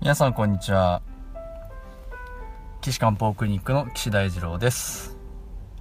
[0.00, 1.02] 皆さんこんにちは。
[2.80, 5.18] 岸漢方クリニックの岸大二郎です、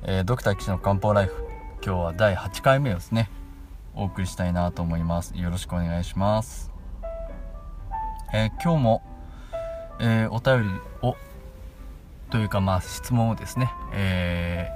[0.03, 1.33] えー、ドクター岸の漢方ライフ
[1.81, 3.29] 今日は第8回目ですね。
[3.95, 5.37] お送りしたいなと思います。
[5.37, 6.69] よろしくお願いします、
[8.33, 9.03] えー、今日も、
[10.01, 11.15] えー、お便りを
[12.29, 14.67] というかまあ質問をですね、え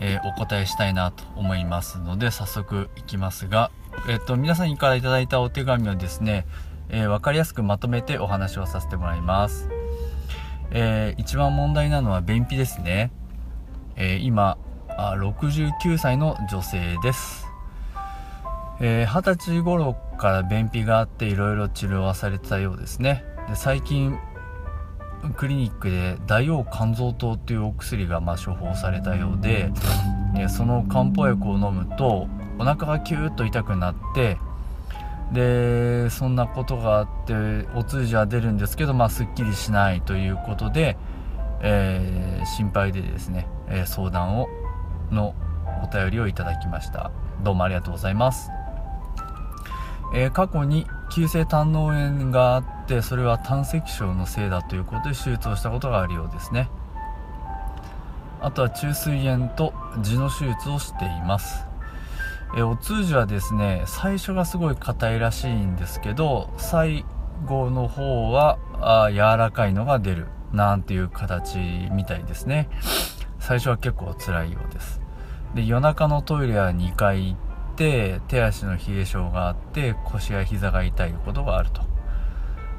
[0.00, 3.70] えお答えしたいなと思いますので早速いきますが
[4.08, 6.46] えっと皆さんから頂いたお手紙をですね
[6.90, 9.68] えー、分かりやすくまとめてお話をさせてもらいます、
[10.70, 13.10] えー、一番問題なのは便秘ですね、
[13.96, 17.46] えー、今あ69歳の女性です。
[18.80, 23.24] えー、20歳頃から便秘があっていろいろ治療はされてたようですね。
[23.48, 24.18] で最近
[25.36, 29.70] クリニックで大王肝臓糖っていうお薬がま処方されたようで、
[30.36, 32.28] えその漢方薬を飲むと
[32.58, 34.38] お腹がキューッと痛くなって
[35.32, 37.34] でそんなことがあって
[37.74, 40.96] お通じは出るんですけど、まあ、すっきりしないということで、
[41.60, 44.48] えー、心配でですね、え、相談を
[45.10, 45.34] の
[45.82, 47.10] お便りをいただきました。
[47.42, 48.50] どうもありがとうございます、
[50.12, 56.68] えー、過去に急性胆嚢炎があってそれは胆石症のせいだということで手術をしたことがあるようですね。
[58.40, 61.66] あとは虫垂炎と痔の手術をしています。
[62.56, 67.04] えお通じはですね最初がすごい硬いらしいんですけど最
[67.46, 71.58] 後の方はあ柔らかいのが出るなんていう形
[71.92, 72.68] みたいですね。
[73.38, 75.00] 最初は結構辛いようです。
[75.54, 77.38] で夜中のトイレは2回行っ
[77.76, 81.82] て手足の冷え性があって腰や膝が痛いことがあると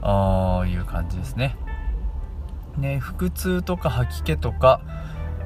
[0.01, 1.55] あいう感じですね。
[2.77, 4.81] ね腹痛とか吐き気とか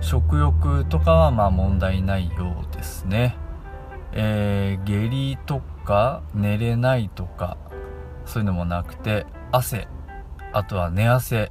[0.01, 3.37] 食欲とかはまあ問題ないようですね。
[4.13, 7.57] えー、下痢とか寝れないとか
[8.25, 9.87] そういうのもなくて汗
[10.53, 11.49] あとは寝汗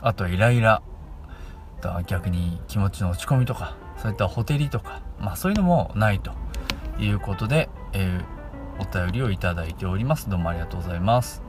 [0.00, 0.82] あとはイライラ
[1.82, 6.32] あ逆に気持ちの落ち込みとかそういったほてりとか、まあ、そういうのもないと
[6.98, 10.28] いうことで、えー、お便りをいただいております。
[10.28, 11.42] どうもありがとうございます。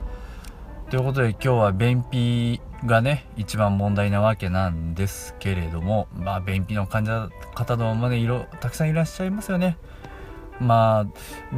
[0.90, 9.78] ということで今日は便秘がね一番問題なわけなんですけれどもまあ便秘の患者方どもね色たくさんいらっしゃいますよね。
[10.62, 11.06] まあ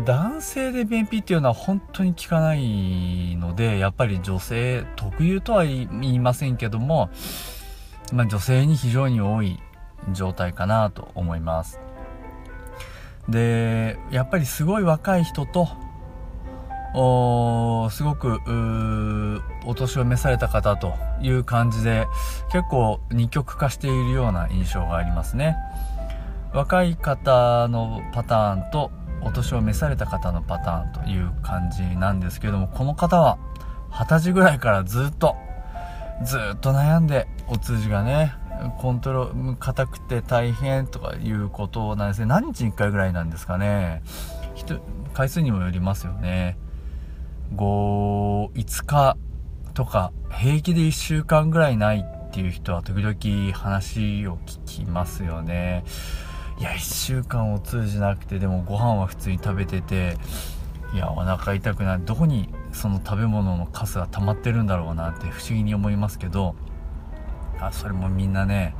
[0.04, 7.10] 男性で便秘っていうのは本当に効かないのでやっぱり女性特有とは言いませんけども、
[8.12, 9.60] まあ、女性に非常に多い
[10.12, 11.80] 状態かなと思います
[13.28, 15.68] でやっぱりすごい若い人と
[16.96, 18.38] おすごく
[19.66, 22.06] お年を召された方という感じで
[22.52, 25.56] 結構二極化しているような印象がありますね。
[26.54, 28.92] 若い方のパターンと
[29.22, 33.38] お年を召された方のパターンという感じなんですけれどもこの方は
[33.90, 35.34] 二十歳ぐらいからずっと
[36.24, 38.32] ずっと悩んでお通じがね
[38.78, 44.02] コントロール硬くて大変とかいうことなんですね何日に1回ぐらいなんですかね。
[45.12, 46.56] 回数にもよりますよね。
[47.56, 49.16] 5 5日
[49.74, 55.84] とか平気で1週間ぐらいないっていう人は時々話を聞きますよね。
[56.58, 60.16] いや1週間を通じなくてでもご飯は普通に食べてて
[60.94, 66.54] いやお腹痛くないどこにその食べ物のカスが溜まってるんだろうなって不思議に思いますけど
[67.60, 68.76] あそれもみんなね、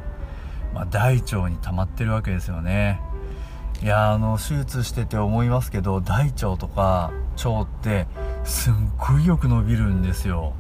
[0.73, 3.01] まあ、大腸に溜まってるわけですよね。
[3.83, 8.07] いやあの手術してて思いますけど大腸とか腸って
[8.45, 10.55] すっごいよく伸びるんですよ。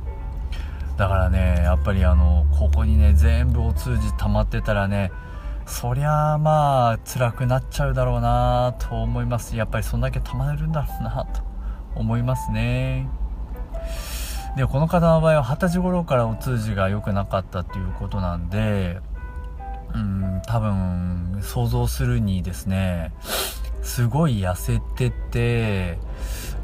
[0.96, 5.12] だからねやっぱりあのここにね全部お通じ溜まってたらね
[5.66, 9.56] そりゃあまあ辛くなっちゃうだろうなと思います。
[9.56, 11.42] やっぱりそんだけたまれるんだろうなと
[11.94, 13.08] 思いますね。
[14.56, 19.00] でこの方の場合は二十歳頃からお通じが良くなかったっていうことなんで
[19.94, 23.12] うん多分想像するにですね
[23.82, 25.98] すごい痩せてて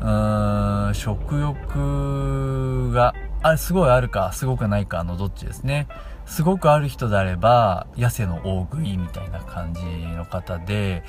[0.00, 5.88] うーん食欲があすごいあるかすごくないかのどっちですね
[6.30, 11.02] すごくある人であれば、痩せの大食いみたいな感じの方で、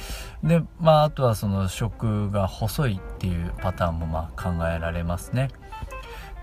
[0.43, 5.49] で、まあ、あとはその食が細いっていうパターンもまあ考えられますね。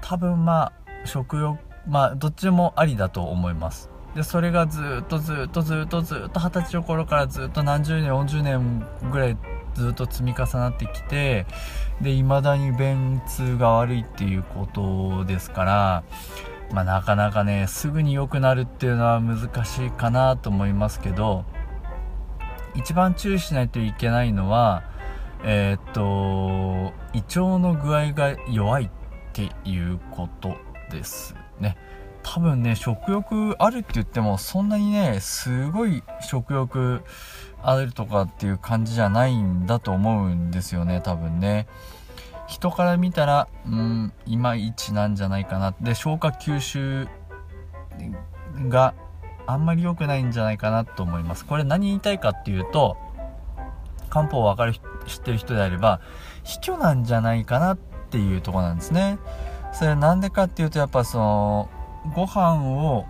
[0.00, 0.72] 多分まあ、
[1.06, 1.58] 食欲、
[1.88, 3.90] まあ、どっちもありだと思います。
[4.14, 9.36] で、それがずっとずっとずっとずっと二十歳の頃からずっと何十年、40年ぐらい
[9.78, 11.46] ずっと積み重なってきて、
[12.00, 16.04] で、未だに便通が悪いっていうことですから、
[16.72, 21.44] まあ、なかなかねすぐに良くなるっていうのは難しいかなと思いますけど
[22.74, 24.84] 一番注意しないといけないのは
[25.44, 28.90] えー、っと胃腸の具合が弱いっ
[29.32, 30.56] ていうこと
[30.90, 31.76] ですね。
[32.22, 37.02] 多分ね食欲あるって言ってもそんなにねすごい食欲
[37.62, 41.66] あるとかっていう感じじゃないんだと思うんですよね多分ね。
[42.46, 45.74] 人から見たらうんいまいちなんじゃないかな。
[45.80, 47.08] で消化吸収
[48.68, 48.94] が
[49.46, 51.44] あんまり良くないんじゃないかなと思います。
[51.44, 52.96] これ何言いたいかっていうと
[54.08, 54.74] 漢方を分かる
[55.06, 56.00] 知ってる人であれば
[56.44, 57.78] 卑怯なんじゃないかなっ
[58.10, 59.18] ていうとこなんですね。
[59.72, 61.70] それなんでかっていうとやっぱその
[62.14, 63.04] ご飯を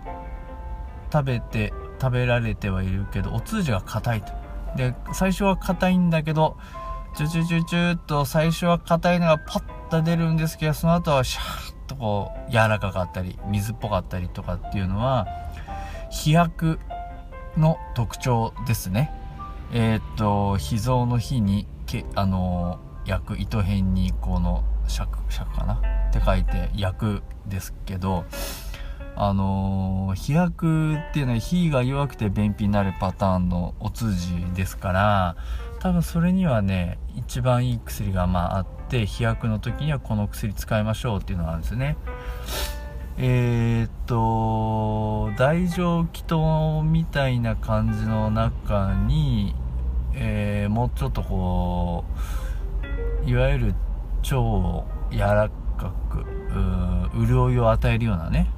[1.13, 4.38] 食べて食べられてはいるけどお通じが硬いと。
[4.75, 6.57] で最初は硬いんだけど
[7.15, 15.27] チュチュチュチュっと最初は硬いのがパッと出るんですけどその後はシャーッとこう柔らかかったり水っぽかったりとかっていうのは
[16.11, 16.79] 飛躍
[17.57, 19.11] の特徴ですね。
[19.71, 25.81] えー、っと秘蔵の日にけあの焼く糸辺にこの尺尺かな？
[26.09, 28.25] って書いて焼くですけど
[29.21, 35.35] あのー、飛躍っていうのは火が弱くて便秘になるパターンのお通じですから
[35.79, 41.97] 多分それにはね一番いい薬がまああって飛躍の時にはこの薬使いましょうっていうのがあるんですね。
[43.17, 46.35] えー、っと大腸気筒
[46.85, 49.53] みたいな感じの中に、
[50.13, 52.05] えー、もうちょっとこ
[53.25, 53.75] ういわゆる
[54.23, 56.25] 腸を柔らかく
[57.27, 58.49] 潤いを与えるようなね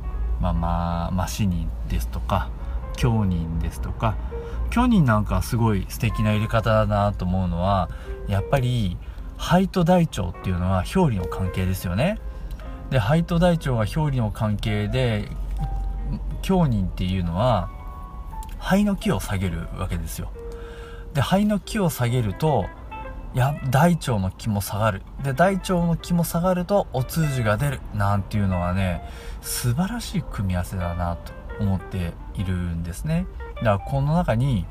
[0.41, 2.49] まあまあマシニですとか
[2.97, 4.17] 強忍ですとか
[4.71, 7.89] 強忍なんかすごい素敵な入れ方だなと思うのは
[8.27, 8.97] やっぱり
[9.37, 12.19] 肺と大腸っていうのは表裏の関係ですよね
[12.89, 15.29] で肺と大腸が表裏の関係で
[16.41, 17.69] 強忍っていうのは
[18.59, 20.31] 肺の気を下げるわけですよ
[21.13, 22.65] で肺の気を下げると
[23.37, 25.01] や大腸の気も下がる。
[25.23, 27.81] で大腸の気も下がるとお通じが出る。
[27.93, 29.03] なんていうのはね
[29.41, 33.25] 素晴らしい組み合わせだなと思っているんですね。
[33.55, 34.65] だからこの中に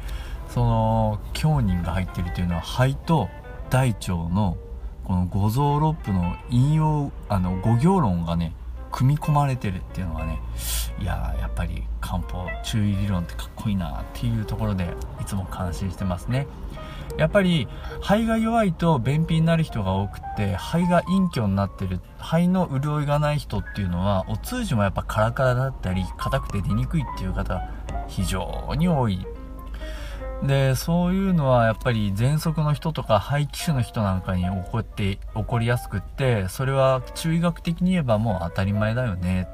[0.49, 3.29] その強人が入ってるというのは肺と
[3.71, 4.57] 大腸の
[5.05, 8.53] この五臓六腑の引用あの五行論がね
[8.91, 10.41] 組み込まれてるっていうのはね
[11.01, 16.47] いややっぱり漢方注意理論ってかっこいいなっていうところでいつも感心してますね。
[17.17, 17.69] やっぱり
[18.01, 27.61] 肺が弱いと便秘になる人が多くて肺が陰虚になってる肺の潤いがない人っていうのはお通じもやっぱカラカラだったり硬くて出にくいっていう方
[28.09, 29.27] 非常に多い。
[30.43, 39.49] でそういうのはやっぱり喘息の人とか肺気腫の人なんかに起こって起こりやすくってそれは中医学的に言えばもう当たり前だよね。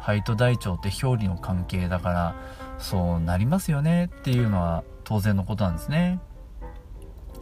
[0.00, 2.34] 肺と大腸って表裏の関係だから
[2.78, 6.20] そうなりますよねっていうのは当然のことなんですね。